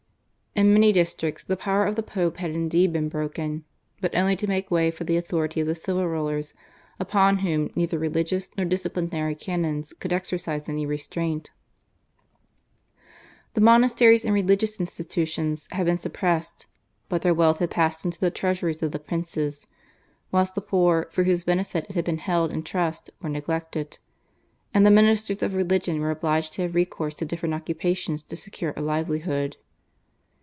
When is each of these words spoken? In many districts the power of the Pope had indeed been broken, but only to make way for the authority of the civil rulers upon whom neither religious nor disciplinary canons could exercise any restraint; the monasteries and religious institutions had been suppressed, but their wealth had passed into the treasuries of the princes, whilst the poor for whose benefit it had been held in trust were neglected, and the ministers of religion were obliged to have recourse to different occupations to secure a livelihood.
In 0.53 0.73
many 0.73 0.91
districts 0.91 1.45
the 1.45 1.55
power 1.57 1.85
of 1.87 1.95
the 1.95 2.03
Pope 2.03 2.37
had 2.37 2.51
indeed 2.51 2.91
been 2.91 3.07
broken, 3.07 3.63
but 4.01 4.13
only 4.13 4.35
to 4.35 4.45
make 4.47 4.69
way 4.69 4.91
for 4.91 5.05
the 5.05 5.15
authority 5.15 5.61
of 5.61 5.65
the 5.67 5.73
civil 5.75 6.05
rulers 6.05 6.53
upon 6.99 7.37
whom 7.37 7.71
neither 7.73 7.97
religious 7.97 8.49
nor 8.57 8.65
disciplinary 8.65 9.33
canons 9.33 9.93
could 9.93 10.11
exercise 10.11 10.67
any 10.67 10.85
restraint; 10.85 11.51
the 13.53 13.61
monasteries 13.61 14.25
and 14.25 14.33
religious 14.33 14.77
institutions 14.79 15.69
had 15.71 15.85
been 15.85 15.97
suppressed, 15.97 16.67
but 17.07 17.21
their 17.21 17.33
wealth 17.33 17.59
had 17.59 17.71
passed 17.71 18.03
into 18.03 18.19
the 18.19 18.29
treasuries 18.29 18.83
of 18.83 18.91
the 18.91 18.99
princes, 18.99 19.65
whilst 20.33 20.53
the 20.53 20.59
poor 20.61 21.07
for 21.11 21.23
whose 21.23 21.45
benefit 21.45 21.85
it 21.87 21.95
had 21.95 22.03
been 22.05 22.17
held 22.19 22.51
in 22.51 22.61
trust 22.61 23.09
were 23.21 23.29
neglected, 23.29 23.97
and 24.73 24.85
the 24.85 24.91
ministers 24.91 25.41
of 25.41 25.55
religion 25.55 26.01
were 26.01 26.11
obliged 26.11 26.51
to 26.51 26.61
have 26.61 26.75
recourse 26.75 27.15
to 27.15 27.23
different 27.25 27.55
occupations 27.55 28.21
to 28.21 28.35
secure 28.35 28.73
a 28.75 28.81
livelihood. 28.81 29.55